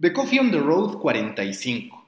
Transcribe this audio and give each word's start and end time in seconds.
The 0.00 0.12
Coffee 0.12 0.40
on 0.40 0.50
the 0.50 0.58
Road 0.58 0.98
45. 0.98 2.04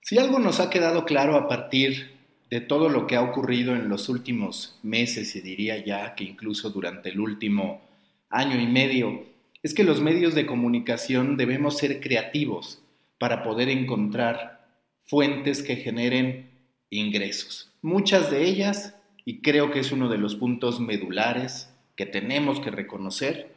Si 0.00 0.18
algo 0.18 0.40
nos 0.40 0.58
ha 0.58 0.68
quedado 0.68 1.04
claro 1.04 1.36
a 1.36 1.46
partir 1.46 2.10
de 2.50 2.60
todo 2.60 2.88
lo 2.88 3.06
que 3.06 3.14
ha 3.14 3.22
ocurrido 3.22 3.76
en 3.76 3.88
los 3.88 4.08
últimos 4.08 4.80
meses, 4.82 5.36
y 5.36 5.40
diría 5.40 5.78
ya 5.78 6.16
que 6.16 6.24
incluso 6.24 6.70
durante 6.70 7.10
el 7.10 7.20
último 7.20 7.82
año 8.30 8.60
y 8.60 8.66
medio, 8.66 9.26
es 9.62 9.74
que 9.74 9.84
los 9.84 10.00
medios 10.00 10.34
de 10.34 10.44
comunicación 10.44 11.36
debemos 11.36 11.78
ser 11.78 12.00
creativos 12.00 12.82
para 13.20 13.44
poder 13.44 13.68
encontrar 13.68 14.66
fuentes 15.06 15.62
que 15.62 15.76
generen 15.76 16.50
ingresos. 16.90 17.70
Muchas 17.80 18.32
de 18.32 18.42
ellas, 18.42 18.96
y 19.24 19.40
creo 19.40 19.70
que 19.70 19.78
es 19.78 19.92
uno 19.92 20.08
de 20.08 20.18
los 20.18 20.34
puntos 20.34 20.80
medulares 20.80 21.72
que 21.94 22.06
tenemos 22.06 22.58
que 22.58 22.72
reconocer, 22.72 23.54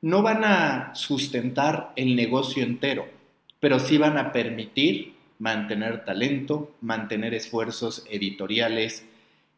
no 0.00 0.22
van 0.22 0.44
a 0.44 0.94
sustentar 0.94 1.92
el 1.96 2.14
negocio 2.14 2.62
entero 2.62 3.15
pero 3.60 3.78
sí 3.78 3.98
van 3.98 4.18
a 4.18 4.32
permitir 4.32 5.14
mantener 5.38 6.04
talento, 6.04 6.74
mantener 6.80 7.34
esfuerzos 7.34 8.04
editoriales 8.10 9.06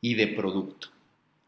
y 0.00 0.14
de 0.14 0.28
producto. 0.28 0.88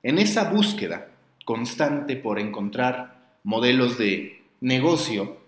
En 0.03 0.19
esa 0.19 0.51
búsqueda 0.51 1.09
constante 1.45 2.17
por 2.17 2.39
encontrar 2.39 3.39
modelos 3.43 3.99
de 3.99 4.43
negocio, 4.61 5.39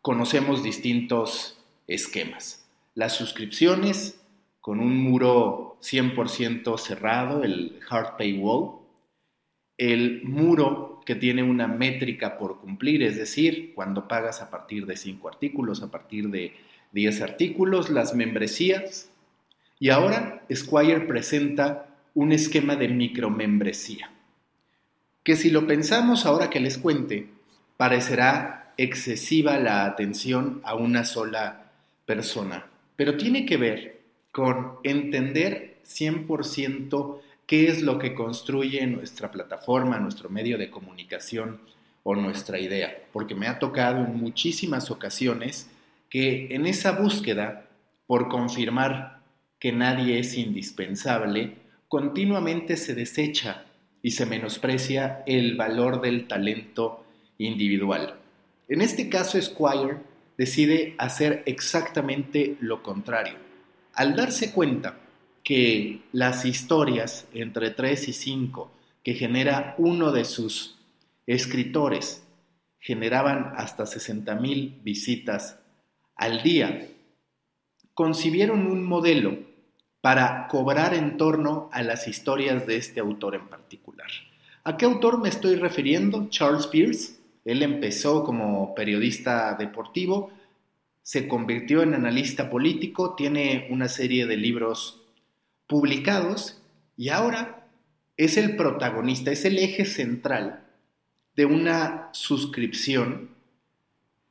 conocemos 0.00 0.62
distintos 0.62 1.58
esquemas. 1.86 2.64
Las 2.94 3.14
suscripciones 3.14 4.20
con 4.60 4.80
un 4.80 4.96
muro 4.96 5.78
100% 5.82 6.78
cerrado, 6.78 7.44
el 7.44 7.78
hard 7.88 8.16
paywall, 8.16 8.80
el 9.78 10.22
muro 10.24 10.95
que 11.06 11.14
tiene 11.14 11.42
una 11.42 11.68
métrica 11.68 12.36
por 12.36 12.60
cumplir, 12.60 13.02
es 13.02 13.16
decir, 13.16 13.72
cuando 13.74 14.08
pagas 14.08 14.42
a 14.42 14.50
partir 14.50 14.84
de 14.84 14.96
5 14.96 15.28
artículos, 15.28 15.82
a 15.82 15.90
partir 15.90 16.28
de 16.28 16.54
10 16.92 17.22
artículos, 17.22 17.88
las 17.88 18.14
membresías. 18.14 19.08
Y 19.78 19.90
ahora 19.90 20.42
Squire 20.52 21.00
presenta 21.00 21.86
un 22.14 22.32
esquema 22.32 22.76
de 22.76 22.88
micromembresía, 22.88 24.10
que 25.22 25.36
si 25.36 25.50
lo 25.50 25.66
pensamos 25.66 26.26
ahora 26.26 26.50
que 26.50 26.60
les 26.60 26.78
cuente, 26.78 27.28
parecerá 27.76 28.72
excesiva 28.76 29.58
la 29.58 29.84
atención 29.84 30.60
a 30.64 30.74
una 30.74 31.04
sola 31.04 31.72
persona, 32.04 32.66
pero 32.96 33.16
tiene 33.16 33.46
que 33.46 33.58
ver 33.58 34.00
con 34.32 34.78
entender 34.82 35.78
100% 35.86 37.20
qué 37.46 37.68
es 37.68 37.82
lo 37.82 37.98
que 37.98 38.14
construye 38.14 38.86
nuestra 38.86 39.30
plataforma, 39.30 39.98
nuestro 39.98 40.28
medio 40.28 40.58
de 40.58 40.70
comunicación 40.70 41.60
o 42.02 42.14
nuestra 42.14 42.58
idea, 42.58 42.96
porque 43.12 43.34
me 43.34 43.46
ha 43.46 43.58
tocado 43.58 44.04
en 44.04 44.16
muchísimas 44.16 44.90
ocasiones 44.90 45.70
que 46.10 46.54
en 46.54 46.66
esa 46.66 46.92
búsqueda 46.92 47.66
por 48.06 48.28
confirmar 48.28 49.20
que 49.58 49.72
nadie 49.72 50.18
es 50.18 50.36
indispensable, 50.36 51.56
continuamente 51.88 52.76
se 52.76 52.94
desecha 52.94 53.64
y 54.02 54.12
se 54.12 54.26
menosprecia 54.26 55.22
el 55.26 55.56
valor 55.56 56.00
del 56.00 56.28
talento 56.28 57.04
individual. 57.38 58.14
En 58.68 58.80
este 58.80 59.08
caso, 59.08 59.40
Squire 59.40 59.98
decide 60.36 60.94
hacer 60.98 61.42
exactamente 61.46 62.56
lo 62.60 62.82
contrario. 62.82 63.34
Al 63.94 64.14
darse 64.14 64.52
cuenta 64.52 64.98
que 65.46 66.00
las 66.10 66.44
historias 66.44 67.28
entre 67.32 67.70
3 67.70 68.08
y 68.08 68.12
5 68.12 68.72
que 69.04 69.14
genera 69.14 69.76
uno 69.78 70.10
de 70.10 70.24
sus 70.24 70.76
escritores 71.24 72.26
generaban 72.80 73.52
hasta 73.56 73.84
60.000 73.84 74.82
visitas 74.82 75.60
al 76.16 76.42
día, 76.42 76.88
concibieron 77.94 78.66
un 78.66 78.82
modelo 78.82 79.38
para 80.00 80.48
cobrar 80.48 80.94
en 80.94 81.16
torno 81.16 81.70
a 81.70 81.84
las 81.84 82.08
historias 82.08 82.66
de 82.66 82.78
este 82.78 82.98
autor 82.98 83.36
en 83.36 83.46
particular. 83.46 84.08
¿A 84.64 84.76
qué 84.76 84.84
autor 84.84 85.22
me 85.22 85.28
estoy 85.28 85.54
refiriendo? 85.54 86.28
Charles 86.28 86.66
Pierce. 86.66 87.20
Él 87.44 87.62
empezó 87.62 88.24
como 88.24 88.74
periodista 88.74 89.54
deportivo, 89.54 90.32
se 91.04 91.28
convirtió 91.28 91.84
en 91.84 91.94
analista 91.94 92.50
político, 92.50 93.14
tiene 93.14 93.68
una 93.70 93.86
serie 93.86 94.26
de 94.26 94.36
libros 94.36 95.05
publicados 95.66 96.62
y 96.96 97.10
ahora 97.10 97.66
es 98.16 98.36
el 98.36 98.56
protagonista, 98.56 99.30
es 99.30 99.44
el 99.44 99.58
eje 99.58 99.84
central 99.84 100.64
de 101.34 101.44
una 101.44 102.08
suscripción 102.12 103.30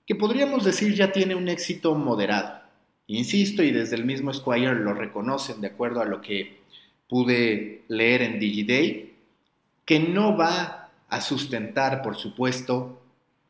que 0.05 0.15
podríamos 0.15 0.63
decir 0.63 0.93
ya 0.93 1.11
tiene 1.11 1.35
un 1.35 1.47
éxito 1.47 1.95
moderado. 1.95 2.61
Insisto, 3.07 3.63
y 3.63 3.71
desde 3.71 3.95
el 3.95 4.05
mismo 4.05 4.33
Squire 4.33 4.75
lo 4.75 4.93
reconocen 4.93 5.61
de 5.61 5.67
acuerdo 5.67 6.01
a 6.01 6.05
lo 6.05 6.21
que 6.21 6.59
pude 7.07 7.83
leer 7.87 8.21
en 8.23 8.39
DigiDay, 8.39 9.13
que 9.85 9.99
no 9.99 10.35
va 10.35 10.89
a 11.09 11.21
sustentar, 11.21 12.01
por 12.01 12.15
supuesto, 12.15 13.01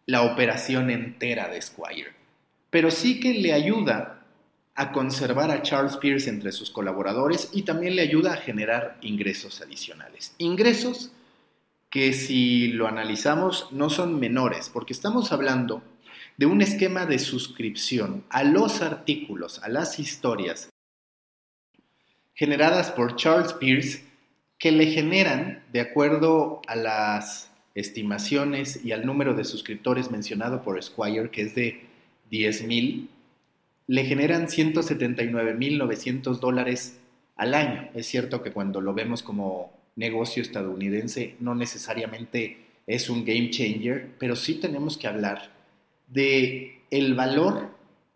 la 0.06 0.24
operación 0.24 0.90
entera 0.90 1.47
de 1.47 1.62
Squire, 1.62 2.12
pero 2.69 2.91
sí 2.91 3.19
que 3.19 3.34
le 3.34 3.53
ayuda 3.53 4.25
a 4.75 4.91
conservar 4.91 5.52
a 5.52 5.62
Charles 5.62 5.97
Pierce 5.97 6.30
entre 6.30 6.52
sus 6.52 6.69
colaboradores 6.69 7.50
y 7.53 7.63
también 7.63 7.96
le 7.96 8.02
ayuda 8.02 8.34
a 8.34 8.38
generar 8.38 8.97
ingresos 9.02 9.62
adicionales. 9.62 10.36
Ingresos 10.38 11.12
que 11.90 12.12
si 12.12 12.68
lo 12.68 12.88
analizamos 12.88 13.72
no 13.72 13.90
son 13.90 14.19
menores, 14.19 14.69
porque 14.69 14.91
estamos 14.91 15.31
hablando 15.31 15.81
de 16.36 16.46
un 16.46 16.62
esquema 16.62 17.06
de 17.06 17.19
suscripción 17.19 18.25
a 18.30 18.44
los 18.44 18.81
artículos, 18.81 19.63
a 19.63 19.69
las 19.69 19.97
historias 19.97 20.69
generadas 22.34 22.92
por 22.92 23.16
Charles 23.16 23.53
Pierce 23.53 24.03
que 24.57 24.72
le 24.72 24.88
generan, 24.88 25.63
de 25.72 25.81
acuerdo 25.81 26.62
a 26.68 26.75
las 26.75 27.50
estimaciones 27.75 28.84
y 28.84 28.92
al 28.92 29.06
número 29.06 29.34
de 29.34 29.44
suscriptores 29.44 30.12
mencionado 30.12 30.63
por 30.63 30.81
Squire, 30.81 31.30
que 31.30 31.42
es 31.44 31.56
de 31.56 31.86
10.000, 32.31 33.07
le 33.88 34.06
generan 34.06 34.47
179.900 34.47 36.40
dólares 36.40 37.00
al 37.35 37.53
año. 37.53 37.90
Es 37.94 38.07
cierto 38.07 38.41
que 38.41 38.51
cuando 38.51 38.81
lo 38.81 38.94
vemos 38.94 39.22
como 39.23 39.73
negocio 39.96 40.41
estadounidense 40.41 41.35
no 41.40 41.56
necesariamente 41.56 42.57
es 42.88 43.09
un 43.09 43.25
game 43.25 43.50
changer, 43.50 44.12
pero 44.19 44.35
sí 44.35 44.56
tenemos 44.56 44.97
que 44.97 45.07
hablar 45.07 45.51
de 46.07 46.81
el 46.91 47.16
valor 47.16 47.69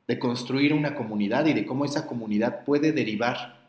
de 0.08 0.20
construir 0.20 0.74
una 0.74 0.96
comunidad 0.96 1.46
y 1.46 1.54
de 1.54 1.66
cómo 1.66 1.86
esa 1.86 2.08
comunidad 2.08 2.64
puede 2.66 2.92
derivar 2.92 3.60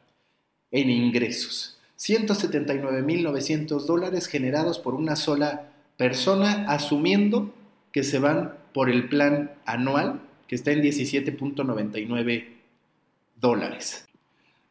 en 0.71 0.91
ingresos. 0.91 1.79
179.900 1.99 3.85
dólares 3.85 4.27
generados 4.27 4.79
por 4.79 4.95
una 4.95 5.17
sola 5.17 5.71
persona, 5.99 6.65
asumiendo 6.67 7.53
que 7.93 8.03
se 8.03 8.19
van 8.19 8.55
por 8.73 8.89
el 8.89 9.09
plan 9.09 9.51
anual 9.67 10.23
que 10.51 10.57
está 10.57 10.73
en 10.73 10.83
17.99 10.83 12.45
dólares. 13.41 14.09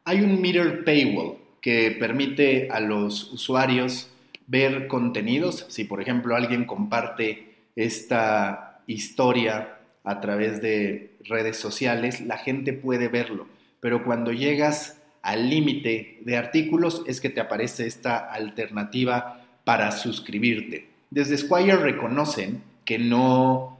Hay 0.04 0.20
un 0.20 0.38
Meter 0.38 0.84
Paywall 0.84 1.38
que 1.62 1.96
permite 1.98 2.68
a 2.70 2.80
los 2.80 3.32
usuarios 3.32 4.10
ver 4.46 4.88
contenidos. 4.88 5.64
Si 5.70 5.84
por 5.84 6.02
ejemplo 6.02 6.36
alguien 6.36 6.66
comparte 6.66 7.54
esta 7.76 8.82
historia 8.88 9.78
a 10.04 10.20
través 10.20 10.60
de 10.60 11.12
redes 11.24 11.56
sociales, 11.56 12.20
la 12.20 12.36
gente 12.36 12.74
puede 12.74 13.08
verlo. 13.08 13.46
Pero 13.80 14.04
cuando 14.04 14.34
llegas 14.34 15.00
al 15.22 15.48
límite 15.48 16.18
de 16.20 16.36
artículos 16.36 17.04
es 17.06 17.22
que 17.22 17.30
te 17.30 17.40
aparece 17.40 17.86
esta 17.86 18.18
alternativa 18.18 19.46
para 19.64 19.92
suscribirte. 19.92 20.88
Desde 21.08 21.38
Squire 21.38 21.76
reconocen 21.76 22.62
que 22.84 22.98
no 22.98 23.79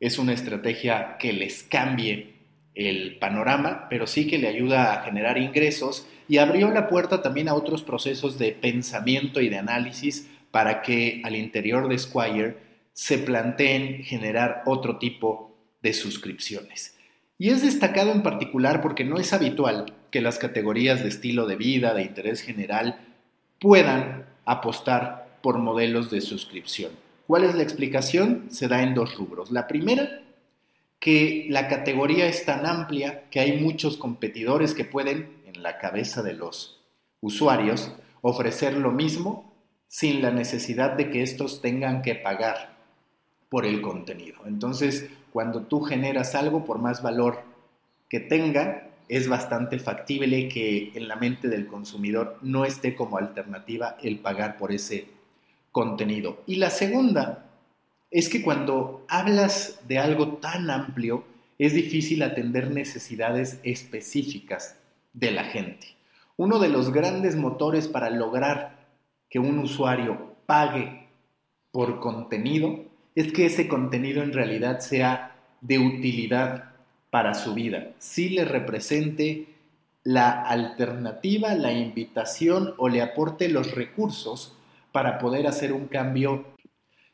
es 0.00 0.18
una 0.18 0.32
estrategia 0.32 1.16
que 1.18 1.32
les 1.32 1.62
cambie 1.62 2.34
el 2.74 3.18
panorama, 3.18 3.86
pero 3.88 4.06
sí 4.06 4.26
que 4.26 4.38
le 4.38 4.48
ayuda 4.48 4.92
a 4.92 5.02
generar 5.04 5.38
ingresos 5.38 6.06
y 6.28 6.38
abrió 6.38 6.70
la 6.70 6.88
puerta 6.88 7.22
también 7.22 7.48
a 7.48 7.54
otros 7.54 7.82
procesos 7.82 8.38
de 8.38 8.52
pensamiento 8.52 9.40
y 9.40 9.48
de 9.48 9.58
análisis 9.58 10.28
para 10.50 10.82
que 10.82 11.22
al 11.24 11.36
interior 11.36 11.88
de 11.88 11.98
Squire 11.98 12.56
se 12.92 13.18
planteen 13.18 14.02
generar 14.04 14.62
otro 14.66 14.98
tipo 14.98 15.56
de 15.82 15.92
suscripciones. 15.92 16.96
Y 17.38 17.50
es 17.50 17.62
destacado 17.62 18.12
en 18.12 18.22
particular 18.22 18.80
porque 18.80 19.04
no 19.04 19.18
es 19.18 19.32
habitual 19.32 19.92
que 20.10 20.20
las 20.20 20.38
categorías 20.38 21.02
de 21.02 21.08
estilo 21.08 21.46
de 21.46 21.56
vida, 21.56 21.94
de 21.94 22.02
interés 22.02 22.40
general, 22.40 22.98
puedan 23.60 24.26
apostar 24.44 25.38
por 25.42 25.58
modelos 25.58 26.10
de 26.10 26.20
suscripción. 26.20 26.92
¿Cuál 27.26 27.44
es 27.44 27.54
la 27.54 27.62
explicación? 27.62 28.46
Se 28.50 28.68
da 28.68 28.82
en 28.82 28.94
dos 28.94 29.16
rubros. 29.16 29.50
La 29.50 29.66
primera, 29.66 30.22
que 31.00 31.46
la 31.48 31.68
categoría 31.68 32.26
es 32.26 32.44
tan 32.44 32.66
amplia 32.66 33.28
que 33.30 33.40
hay 33.40 33.60
muchos 33.60 33.96
competidores 33.96 34.74
que 34.74 34.84
pueden, 34.84 35.36
en 35.44 35.62
la 35.62 35.78
cabeza 35.78 36.22
de 36.22 36.34
los 36.34 36.80
usuarios, 37.20 37.92
ofrecer 38.22 38.76
lo 38.76 38.92
mismo 38.92 39.52
sin 39.88 40.22
la 40.22 40.30
necesidad 40.30 40.92
de 40.92 41.10
que 41.10 41.22
estos 41.22 41.60
tengan 41.60 42.02
que 42.02 42.14
pagar 42.14 42.76
por 43.48 43.66
el 43.66 43.80
contenido. 43.80 44.42
Entonces, 44.46 45.08
cuando 45.32 45.62
tú 45.62 45.80
generas 45.80 46.34
algo, 46.34 46.64
por 46.64 46.78
más 46.78 47.02
valor 47.02 47.42
que 48.08 48.20
tenga, 48.20 48.90
es 49.08 49.28
bastante 49.28 49.78
factible 49.78 50.48
que 50.48 50.92
en 50.94 51.08
la 51.08 51.16
mente 51.16 51.48
del 51.48 51.66
consumidor 51.66 52.38
no 52.42 52.64
esté 52.64 52.94
como 52.94 53.18
alternativa 53.18 53.96
el 54.02 54.18
pagar 54.18 54.56
por 54.56 54.72
ese 54.72 55.15
contenido. 55.76 56.42
Y 56.46 56.56
la 56.56 56.70
segunda 56.70 57.50
es 58.10 58.30
que 58.30 58.40
cuando 58.40 59.04
hablas 59.08 59.80
de 59.86 59.98
algo 59.98 60.38
tan 60.38 60.70
amplio, 60.70 61.24
es 61.58 61.74
difícil 61.74 62.22
atender 62.22 62.70
necesidades 62.70 63.60
específicas 63.62 64.78
de 65.12 65.32
la 65.32 65.44
gente. 65.44 65.88
Uno 66.38 66.60
de 66.60 66.70
los 66.70 66.94
grandes 66.94 67.36
motores 67.36 67.88
para 67.88 68.08
lograr 68.08 68.86
que 69.28 69.38
un 69.38 69.58
usuario 69.58 70.36
pague 70.46 71.08
por 71.72 72.00
contenido 72.00 72.80
es 73.14 73.30
que 73.30 73.44
ese 73.44 73.68
contenido 73.68 74.22
en 74.22 74.32
realidad 74.32 74.80
sea 74.80 75.36
de 75.60 75.78
utilidad 75.78 76.70
para 77.10 77.34
su 77.34 77.52
vida, 77.52 77.92
si 77.98 78.30
le 78.30 78.46
represente 78.46 79.48
la 80.04 80.40
alternativa, 80.40 81.54
la 81.54 81.74
invitación 81.74 82.72
o 82.78 82.88
le 82.88 83.02
aporte 83.02 83.50
los 83.50 83.72
recursos 83.72 84.55
para 84.96 85.18
poder 85.18 85.46
hacer 85.46 85.74
un 85.74 85.88
cambio 85.88 86.46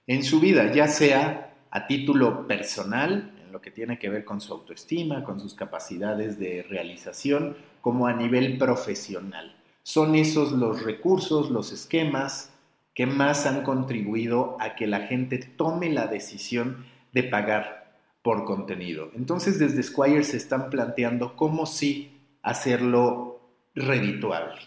en 0.06 0.22
su 0.22 0.38
vida, 0.38 0.70
ya 0.70 0.86
sea 0.86 1.52
a 1.68 1.88
título 1.88 2.46
personal, 2.46 3.34
en 3.44 3.50
lo 3.50 3.60
que 3.60 3.72
tiene 3.72 3.98
que 3.98 4.08
ver 4.08 4.24
con 4.24 4.40
su 4.40 4.52
autoestima, 4.52 5.24
con 5.24 5.40
sus 5.40 5.54
capacidades 5.54 6.38
de 6.38 6.62
realización, 6.62 7.56
como 7.80 8.06
a 8.06 8.12
nivel 8.12 8.56
profesional. 8.56 9.56
Son 9.82 10.14
esos 10.14 10.52
los 10.52 10.84
recursos, 10.84 11.50
los 11.50 11.72
esquemas 11.72 12.52
que 12.94 13.06
más 13.06 13.46
han 13.46 13.64
contribuido 13.64 14.56
a 14.60 14.76
que 14.76 14.86
la 14.86 15.00
gente 15.08 15.38
tome 15.38 15.90
la 15.90 16.06
decisión 16.06 16.86
de 17.10 17.24
pagar 17.24 17.96
por 18.22 18.44
contenido. 18.44 19.10
Entonces 19.16 19.58
desde 19.58 19.82
Squire 19.82 20.22
se 20.22 20.36
están 20.36 20.70
planteando 20.70 21.34
cómo 21.34 21.66
sí 21.66 22.16
hacerlo 22.42 23.40
redituable. 23.74 24.60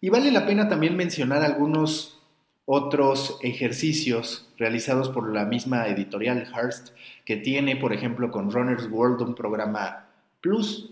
Y 0.00 0.08
vale 0.08 0.32
la 0.32 0.46
pena 0.46 0.70
también 0.70 0.96
mencionar 0.96 1.42
algunos 1.42 2.21
otros 2.64 3.38
ejercicios 3.42 4.48
realizados 4.56 5.08
por 5.08 5.32
la 5.32 5.44
misma 5.44 5.86
editorial 5.88 6.46
Hearst, 6.52 6.90
que 7.24 7.36
tiene, 7.36 7.76
por 7.76 7.92
ejemplo, 7.92 8.30
con 8.30 8.50
Runner's 8.50 8.88
World 8.90 9.22
un 9.22 9.34
programa 9.34 10.08
Plus. 10.40 10.90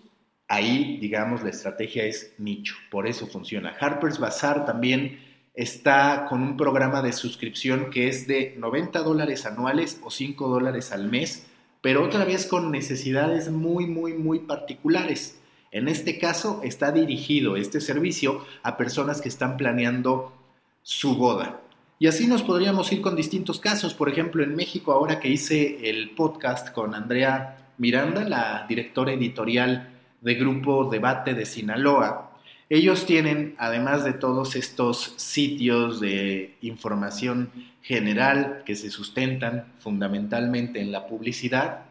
Ahí, 0.49 0.99
digamos, 1.01 1.43
la 1.43 1.51
estrategia 1.51 2.05
es 2.05 2.35
nicho, 2.39 2.75
por 2.91 3.07
eso 3.07 3.27
funciona. 3.27 3.75
Harper's 3.79 4.19
Bazaar 4.19 4.67
también 4.67 5.21
está 5.55 6.27
con 6.29 6.43
un 6.43 6.57
programa 6.57 7.03
de 7.03 7.13
suscripción 7.13 7.91
que 7.91 8.09
es 8.09 8.27
de 8.27 8.55
90 8.59 9.01
dólares 9.01 9.47
anuales 9.47 10.01
o 10.03 10.11
5 10.11 10.49
dólares 10.49 10.93
al 10.93 11.09
mes 11.09 11.47
pero 11.81 12.05
otra 12.05 12.25
vez 12.25 12.47
con 12.47 12.71
necesidades 12.71 13.51
muy, 13.51 13.87
muy, 13.87 14.13
muy 14.15 14.41
particulares. 14.41 15.39
En 15.71 15.89
este 15.89 16.19
caso 16.19 16.61
está 16.65 16.93
dirigido 16.93 17.57
este 17.57 17.81
servicio 17.81 18.45
a 18.63 18.77
personas 18.77 19.21
que 19.21 19.29
están 19.29 19.57
planeando 19.57 20.33
su 20.83 21.17
boda. 21.17 21.61
Y 21.99 22.07
así 22.07 22.27
nos 22.27 22.43
podríamos 22.43 22.91
ir 22.93 23.03
con 23.03 23.15
distintos 23.15 23.61
casos. 23.61 23.93
Por 23.93 24.09
ejemplo, 24.09 24.43
en 24.43 24.57
México, 24.57 24.93
ahora 24.93 25.21
que 25.21 25.29
hice 25.29 25.91
el 25.91 26.11
podcast 26.11 26.73
con 26.73 26.95
Andrea 26.95 27.73
Miranda, 27.77 28.27
la 28.29 28.65
directora 28.69 29.13
editorial 29.13 29.91
de 30.21 30.35
Grupo 30.35 30.89
Debate 30.91 31.35
de 31.35 31.45
Sinaloa, 31.45 32.31
ellos 32.71 33.05
tienen, 33.05 33.55
además 33.59 34.05
de 34.05 34.13
todos 34.13 34.55
estos 34.55 35.15
sitios 35.17 36.01
de 36.01 36.57
información 36.63 37.51
general 37.83 38.63
que 38.65 38.77
se 38.77 38.91
sustentan 38.91 39.73
fundamentalmente 39.81 40.81
en 40.81 40.93
la 40.93 41.07
publicidad, 41.07 41.83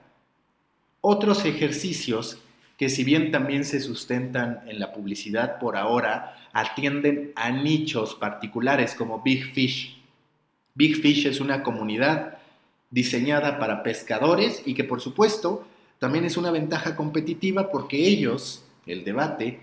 otros 1.01 1.45
ejercicios 1.45 2.39
que 2.79 2.87
si 2.87 3.03
bien 3.03 3.29
también 3.29 3.65
se 3.65 3.81
sustentan 3.81 4.61
en 4.65 4.79
la 4.79 4.93
publicidad 4.93 5.59
por 5.59 5.75
ahora, 5.75 6.37
atienden 6.53 7.33
a 7.35 7.51
nichos 7.51 8.15
particulares 8.15 8.95
como 8.95 9.21
Big 9.21 9.51
Fish. 9.51 10.01
Big 10.75 10.95
Fish 10.95 11.27
es 11.27 11.41
una 11.41 11.61
comunidad 11.61 12.37
diseñada 12.89 13.59
para 13.59 13.83
pescadores 13.83 14.63
y 14.65 14.75
que 14.75 14.85
por 14.85 15.01
supuesto 15.01 15.67
también 15.99 16.23
es 16.23 16.37
una 16.37 16.51
ventaja 16.51 16.95
competitiva 16.95 17.69
porque 17.69 18.07
ellos, 18.07 18.63
el 18.85 19.03
debate, 19.03 19.59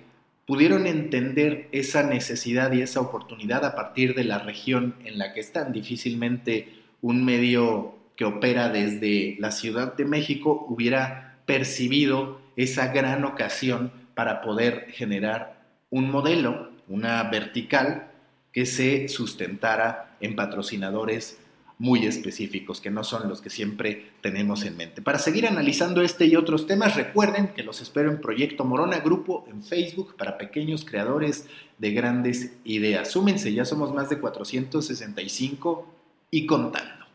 pudieron 0.47 0.87
entender 0.87 1.71
esa 1.73 2.03
necesidad 2.03 2.71
y 2.73 2.83
esa 2.83 3.01
oportunidad 3.01 3.65
a 3.65 3.75
partir 3.75 4.15
de 4.15 4.25
la 4.25 4.41
región 4.41 4.95
en 5.07 5.17
la 5.17 5.33
que 5.33 5.41
están. 5.41 5.73
Difícilmente 5.73 6.69
un 7.01 7.25
medio 7.25 7.95
que 8.15 8.27
opera 8.27 8.69
desde 8.69 9.37
la 9.39 9.53
Ciudad 9.53 9.97
de 9.97 10.05
México 10.05 10.67
hubiera 10.69 11.36
percibido 11.46 12.40
esa 12.56 12.88
gran 12.88 13.25
ocasión 13.25 13.93
para 14.14 14.43
poder 14.43 14.88
generar 14.90 15.64
un 15.90 16.10
modelo, 16.10 16.70
una 16.88 17.22
vertical, 17.25 18.10
que 18.52 18.66
se 18.66 19.08
sustentara 19.08 20.16
en 20.20 20.34
patrocinadores 20.34 21.38
muy 21.78 22.06
específicos, 22.06 22.81
que 22.81 22.90
no 22.90 23.04
son 23.04 23.28
los 23.28 23.43
que 23.43 23.50
siempre 23.50 24.12
tenemos 24.22 24.64
en 24.64 24.76
mente. 24.78 25.02
Para 25.02 25.19
seguir 25.19 25.46
analizando 25.46 26.00
este 26.00 26.25
y 26.26 26.37
otros 26.37 26.66
temas, 26.66 26.96
recuerden 26.96 27.48
que 27.48 27.62
los 27.62 27.82
espero 27.82 28.10
en 28.10 28.20
Proyecto 28.20 28.64
Morona 28.64 29.00
Grupo 29.00 29.44
en 29.50 29.62
Facebook 29.62 30.16
para 30.16 30.38
pequeños 30.38 30.84
creadores 30.87 31.46
de 31.78 31.90
grandes 31.90 32.52
ideas. 32.64 33.10
Súmense, 33.10 33.52
ya 33.52 33.66
somos 33.66 33.93
más 33.93 34.08
de 34.08 34.19
465 34.19 35.87
y 36.31 36.46
contando. 36.46 37.06